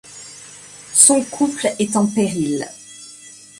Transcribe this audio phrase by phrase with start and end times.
[0.95, 2.65] Son couple est en péril.